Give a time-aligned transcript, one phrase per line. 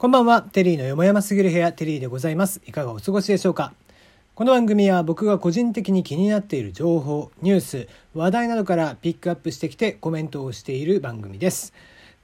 [0.00, 2.62] こんばんは、テリーのよもやますぎる部屋、テリーでございます。
[2.66, 3.74] いかがお過ごしでしょうか？
[4.34, 11.74] この番組は僕が個人的に気になっている情報、ニュース、話題などからピックアップしてきてコメントをしている番組です。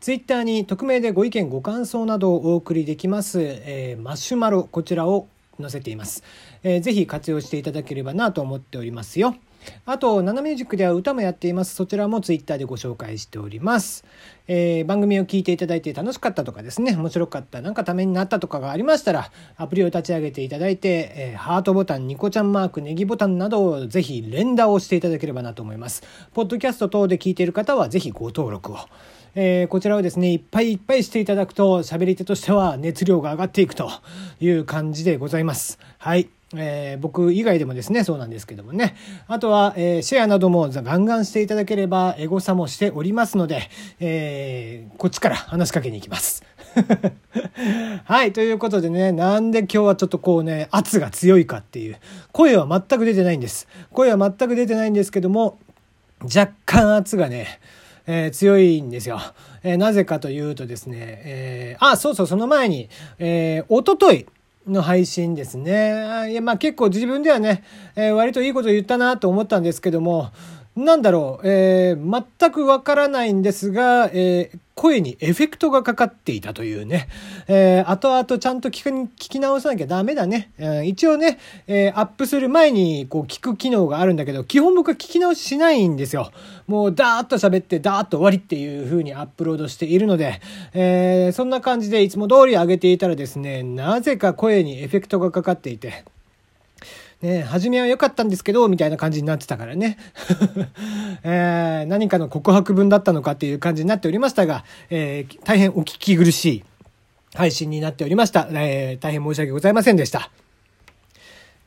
[0.00, 5.28] ツイッターに匿名でご意見ご感想などをお送りできます、えー、マシュマロ、こちらを
[5.60, 6.24] 載せています、
[6.62, 9.36] えー、ぜひ活用していただければなと思っておりますよ。
[9.84, 11.74] あと、ナナミュージックでは歌もやっています。
[11.74, 14.04] そちらもツイッターでご紹介しております。
[14.48, 26.02] えー、番組を聞いていただいて楽しかったとかですね、面白かった、なんかためになったとかがありましたら、アプリを立ち上げていただいて、えー、ハートボタン、ニコちゃんマーク、ネギボタンなどをぜひ連打をしていただければなと思います。
[26.34, 28.78] ポッドキャスト等で聞いている方はぜひご登録を。
[29.38, 33.90] えー、こちらをですね、いっぱいいっぱいしていただくと、喋り手としては熱量が上がっていくと
[34.40, 35.78] いう感じでございます。
[35.98, 36.35] はい。
[36.54, 38.94] えー、僕以外でもですね、そうなんですけどもね。
[39.26, 46.44] あとは、えー、シェアなどもガンガンしていただければ、エゴサもしておりますので、えー、こっちから話しかけに行きます。
[48.04, 51.96] はい、ということでね、なんで今日はちょっとこうね、圧が強いかっていう、
[52.30, 53.66] 声は全く出てないんです。
[53.92, 55.58] 声は全く出てないんですけども、
[56.22, 57.60] 若干圧がね、
[58.06, 59.20] えー、強いんですよ。
[59.64, 62.88] えー、なぜかというとですね、えー、あ、そうそう、その前に、
[63.18, 64.26] えー、おととい、
[64.66, 66.30] の配信ですね。
[66.30, 67.62] いや、まあ結構自分ではね、
[67.94, 70.32] えー、割といいこと言ったなと思ったんですけども、
[70.76, 77.08] なんだろう、えー、全くわからないんですが、えー、声にエフェクトがかかっていたというね、
[77.48, 80.52] えー、後々ちゃんと聞き聞き直さなきゃダメだね。
[80.58, 86.30] うん、一応ね、えー、アップする前にこう聞く機能があるんだけど、基本僕は聞き直ししないんですよ。
[86.66, 90.42] もうダーッと喋ってダーッと終わりっていう風にアップロードしているので、
[90.74, 96.04] えー、そんな感じでいつも通り上げていたらですね、なぜか声にエフェクトがかかっていて、
[97.22, 99.96] ね、初めは良かったんですけど、みたいな感じになってたからね。
[101.24, 106.64] えー、何かの告白文だったのかっていう感じになっておりましたが、えー、大変お聞き苦しい
[107.34, 108.48] 配信になっておりました。
[108.52, 110.30] えー、大変申し訳ございませんでした。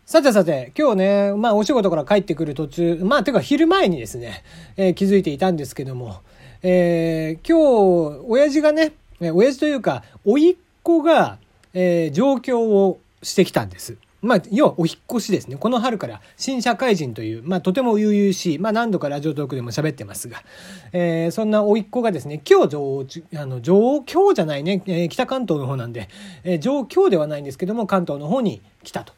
[0.06, 4.44] さてさて、今日ね、まあお仕事から帰ってくる途中、まあてか昼前にですね、
[4.78, 6.22] えー、気づいていたんですけども、
[6.62, 11.38] えー、今日、親父がね、親父というか、甥っ子が、
[11.74, 13.98] えー、上京をしてきたんです。
[14.22, 15.56] まあ、要はお引越しですね。
[15.56, 20.44] この春から新社会人という、まあ、とても悠々しい、まあ、何度かラジオトークでも喋ってますが、
[20.92, 23.06] えー、そんな甥っ子がですね、今日上、
[23.38, 26.10] あの、上京じゃないね、えー、北関東の方なんで、
[26.44, 29.14] えー、上京ではないんですけども、関東の方に来たと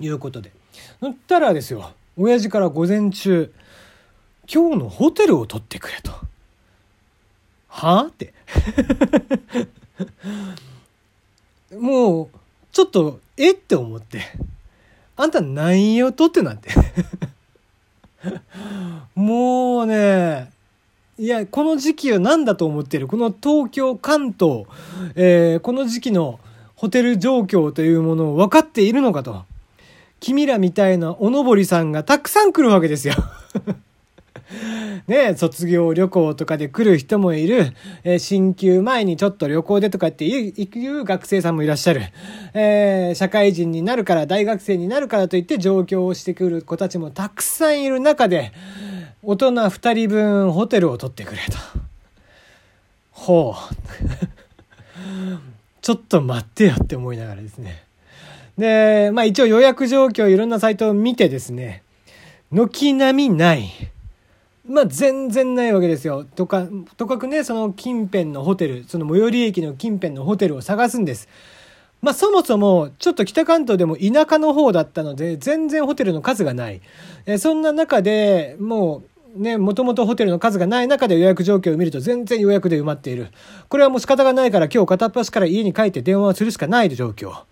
[0.00, 0.52] いうことで。
[1.00, 3.52] そったらですよ、親父から午前中、
[4.52, 6.10] 今日のホテルを取ってくれと。
[7.68, 8.34] はあって。
[11.78, 12.39] もう、
[12.72, 13.52] ちょっと、え？
[13.52, 14.22] って思って。
[15.16, 16.70] あんた何を撮ってなんて
[19.14, 20.50] もうね、
[21.18, 23.06] いや、この時期は何だと思ってる？
[23.06, 24.64] この東京、関東、
[25.14, 26.40] えー、この時期の
[26.76, 29.44] ホテル状況というものを分かっているのかと。
[30.20, 33.14] 君らみたいなおのぼりさんがたくさん来るわけですよ
[35.06, 37.72] ね、卒業旅行とかで来る人もいる、
[38.04, 42.02] えー、進級前にちょっと旅行でとかっていう学生さんもいらっしゃる。
[42.54, 48.52] えー、社会人になるから、大学生になるからといって上京をしてくる子たちもたくさんいる中で、
[49.22, 51.56] 大人二人分ホテルを取ってくれと。
[53.12, 53.74] ほう。
[55.82, 57.82] ちょっと待ってよって思いながらですね。
[58.56, 61.82] で、まあ一応予約状況いろんなサイトを見てですね、
[62.50, 63.70] 軒並みない。
[64.70, 66.24] まあ、全然ないわけですよ。
[66.24, 71.28] とか、とかくね、その近辺のホテル、その最寄り駅の近辺のホテルを探すんです。
[72.00, 76.80] まあ、そもそも、ちょっと北関東でも田舎の方だったので、全然ホテルの数がない。
[77.26, 79.02] えそんな中で、も
[79.36, 83.28] う、ね、もともとホテルの数がない中で予約状況を見ると全然予約で埋まっている。
[83.68, 87.44] これはもう仕方がないから今日片っ端から家に帰って電話をするしかない状況。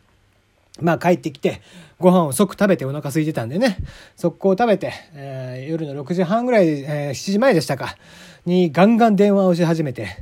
[0.81, 1.61] まあ帰ってきて、
[1.99, 3.79] ご飯を即食べてお腹空いてたんでね、
[4.15, 7.97] 速攻食べて、えー、夜の6時半ぐらい、えー、7時前でしたか、
[8.47, 10.17] にガンガン電話をし始めて、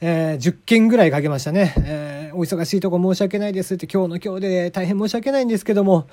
[0.00, 1.74] えー、10件ぐらいかけましたね。
[1.78, 6.08] えー、お忙しいとこ申し訳ないですって、今日の今日で大変申し訳ないんですけども、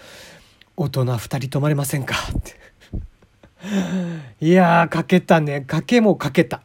[0.77, 2.59] 大人2人泊まれませんかって。
[4.41, 5.61] いやー、かけたね。
[5.61, 6.61] かけもかけた。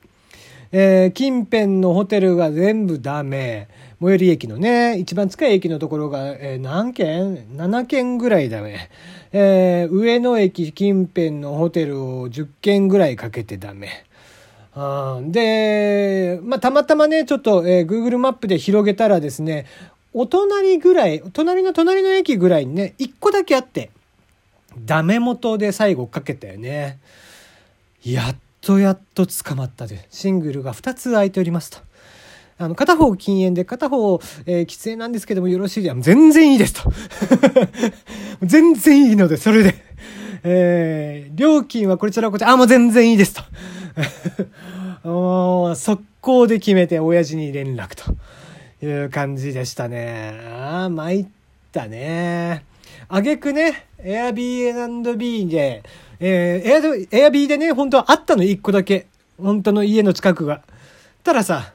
[0.76, 3.68] えー、近辺のホテルが全部ダメ。
[4.00, 8.90] 最寄り駅のね、一番近い駅のところが、えー、何軒 ?7 軒ぐらいだめ。
[9.30, 14.04] えー、上野駅近辺のホテルを10軒ぐらいかけてダメ。
[14.74, 19.66] あで、まあ、たまたまね、ちょっと、えー、Google マップで広げたらですね、
[20.12, 23.92] お隣ぐらい、隣の隣の駅ぐらいにね、1個だけあって、
[24.84, 26.98] ダメ元で最後かけたよね。
[28.04, 31.78] やっとやっと捕まったで、シングルが2つ空いておりますと。
[32.56, 36.92] あの、片方禁煙で片方、えー、喫煙なんですけどもよろしいで全然いいですと。
[38.42, 39.74] 全然いいので、それで。
[40.44, 43.42] えー、料金はこちらこちら、あ、もう全然いいですと。
[45.76, 48.14] 速攻で決めて親父に連絡と
[48.84, 50.40] いう感じでしたね。
[50.50, 51.26] ああ、参っ
[51.70, 52.64] たね。
[53.08, 55.82] あげくね、Airbnb で、
[56.20, 59.06] えー、エアビーでね、本当はあったの1個だけ。
[59.40, 60.62] 本当の家の近くが。
[61.22, 61.72] たださ、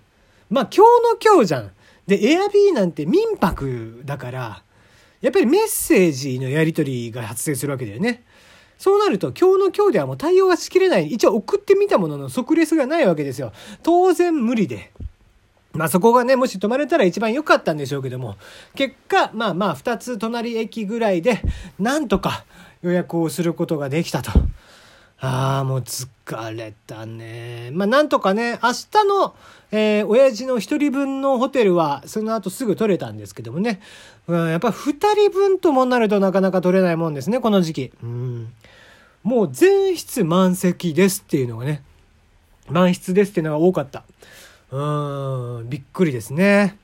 [0.49, 0.85] まあ今
[1.19, 1.71] 日の今日じゃん。
[2.07, 4.63] で、エアビーなんて民泊だから、
[5.21, 8.23] やっぱりメッセージのやり取りが発生するわけだよね。
[8.77, 11.07] そうなると今日の今日ではもう対応がしきれない。
[11.07, 13.51] 一応送ってみたものの即レスがないわけですよ。
[13.83, 14.91] 当然無理で。
[15.73, 18.37] まあそこがね、もし泊まれたら一番良かったんでしょうけども、
[18.75, 21.41] 結果、まあまあ2つ隣駅ぐらいで、
[21.77, 22.45] なんとか
[22.81, 24.31] 予約をすることができたと。
[25.21, 26.05] ああ、もう疲
[26.55, 27.71] れたね。
[27.73, 29.35] まあなんとかね、明日の、
[29.71, 33.81] えー、親父の一人分のホテルは、その後すぐ取れたんですけどもね。
[34.27, 37.91] うん、やっぱ二人分ともなるとなかなか取れないもんですね、この時期。
[38.01, 38.53] うん。
[39.23, 41.83] もう全室満席ですっていうのがね、
[42.69, 44.03] 満室ですっていうのが多かった。
[44.71, 46.77] うん、びっくりですね。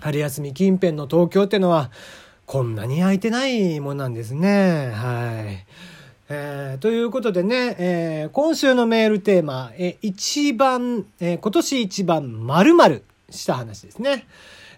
[0.00, 1.92] 春休み近辺の東京ってのは、
[2.52, 4.90] こんなに空いてないもんなんですね。
[4.94, 5.64] はい。
[6.28, 14.26] えー、ということでね、えー、今週のメールテーマ、えー、一番、えー、今年一番〇〇した話ですね。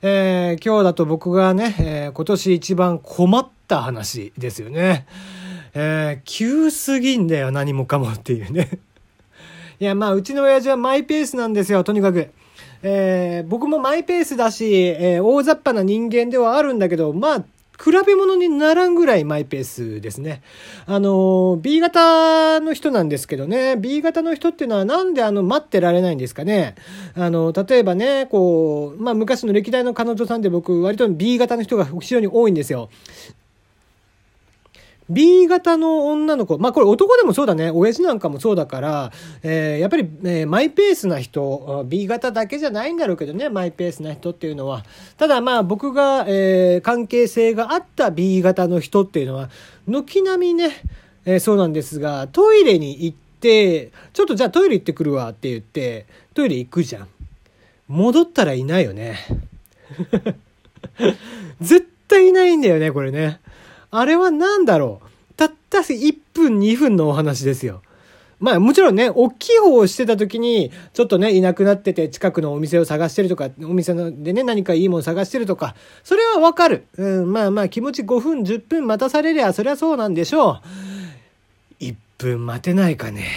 [0.02, 5.08] えー、今日だと僕がね、えー、今年一番困った話ですよね。
[5.74, 8.70] えー、急すぎんだよ、何もかもっていうね。
[9.80, 12.30] いや、まあ、うちの親父はマイペースなんですよ、とにかく。
[12.84, 17.44] えー、僕もマイペースだし、えー、大雑把な人間ではあるんだけど、まあ、
[17.82, 20.42] 比べ物にならんぐらいマイペースですね。
[20.86, 26.76] あの、B 型の人なんですけどね、B 型の人っていうのはなんであの、待ってられないんですかね。
[27.14, 32.90] あの、例えばね、こう、まあ昔の歴代の彼女さんで僕割と B 型の人が非常に多いんですよ。
[35.10, 39.12] B 型の女の子、まあこれ男でもそうだね、親父なんかもそうだから、
[39.42, 44.84] えー、やっぱり、えー、マイペースな人、B 型だけじゃないんだろうけどね、マイペースな人っていうのは。
[45.18, 49.50] ただまあ僕が、えー、関係性があった B 型の人っていうのは、
[49.86, 50.70] 軒並みね、
[51.26, 57.08] えー、そうなんですが、トイレに行って、ちょっとじゃあトイレ行ってくるわって言って、トイレ行くじゃん。
[57.88, 59.18] 戻ったらいないよね。
[61.60, 63.40] 絶対いないんだよね、これね。
[63.96, 67.82] あれは何だろうたった1分2分のお話ですよ。
[68.40, 76.86] まあもちろんね、大きい方をしてた時に、ちょっとね、いなくなってて近くのお店を探してるとか、お店でね、何かいいもの探してるとか、それはわかる。
[76.96, 80.60] うん、まあまあ気持ち5分10分待たされりゃ、そりゃそうなんでしょ
[81.80, 81.84] う。
[81.84, 83.28] 1分待てないかね。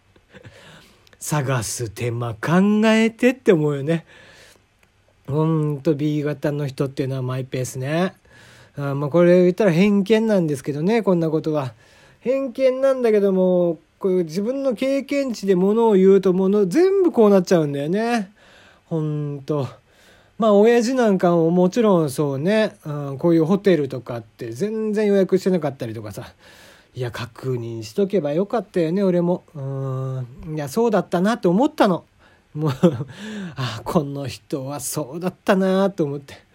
[1.18, 4.04] 探す手間考えてって思うよね。
[5.26, 8.14] ほんと B 型の人っていうのはマイペースね。
[8.76, 11.74] あまあこれ言ったら偏見なんですけどねこんなことは。
[12.20, 18.32] 偏見なんだけどもこう自分の経験値でものを言うともの全部こうなっちゃうんだよね。
[18.86, 19.68] ほんと。
[20.38, 26.32] まあ親父なんかももちろんそうね、うん、こういうホテルとかって全然予約してなかったりとかさ。
[26.94, 29.44] いや確認しとけばよかったよね俺も。
[29.54, 32.04] うんいやそうだったなって思ったの。
[32.54, 32.72] もう
[33.54, 36.45] あこの人はそうだったなと思って。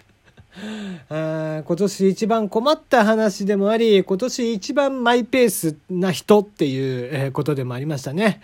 [1.10, 8.41] あ今年一番困った話でもあり、今年一番マイペースな人っていうことでもありましたね。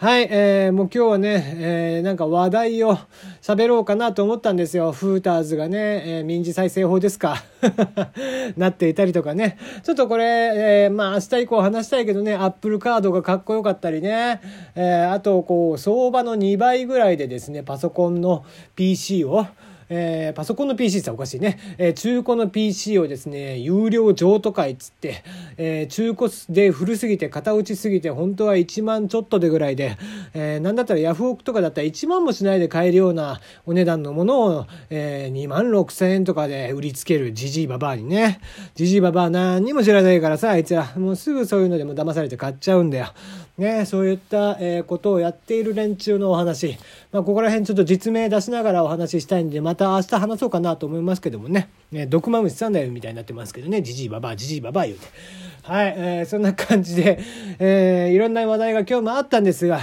[0.00, 2.96] はい、えー、もう今日はね、えー、なんか話題を
[3.42, 4.92] 喋ろうかなと思ったんですよ。
[4.92, 7.44] フーターズがね、えー、民事再生法ですか。
[8.56, 9.58] なっていたりとかね。
[9.82, 14.40] ちょっとこれ、えー、まあ明日以降話したいけどね、アップルカードがかっこよかったりね、
[14.74, 19.46] えー、あとこう、相場の2倍ぐらいでですね、パソコンの PC を、
[19.90, 25.22] えー、パソコンの PC っておかしいね、えー、中古の PC をですね、有料譲渡会っつって、
[25.56, 29.98] えー、中古で古すぎて、型打ちすぎて、本当は1万ちょっとでぐらいで、
[30.32, 38.40] えー、なんだったらヤフオクとかだったら1万もしないで買えるようなお値段のものを、えー、2万6千円とかで売りつけるジジイババアにね、
[38.76, 43.08] ジジイババア何にも知らないからさ、あいつら、もうすぐそういうのでも騙されて買っちゃうんだよ。
[43.58, 46.78] ね、そういった、えー、ことをやっている連中のお話、
[47.12, 55.06] まあ、ここら辺ちょっと実名出しながらお話ししたいんで、またた明日話そうかなと思いますけどもね、ね毒まむしさんだよみたいになってますけどね、じじいばばあ、じじいばばあ言うて。
[55.62, 57.18] はい、えー、そんな感じで、
[57.58, 59.80] えー、いろんな話題が今日もあったんですが、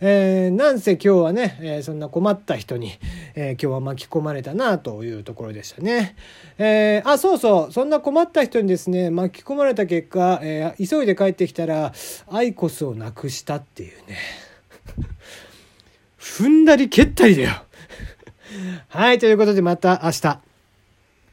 [0.00, 2.92] えー、なんせ今日はね、えー、そんな困った人に、
[3.34, 6.16] えー、今日は巻き込まれたなというところでしたね。
[6.58, 11.92] えー、あ、そうそう、そんな困った人にですね、巻き込まれた結果、えー、急いで帰ってきたら、
[12.30, 14.18] アイコスをなくしたっていうね。
[16.18, 17.67] 踏んだり蹴ったりだよ。
[18.88, 20.47] はい、ということでまた明日。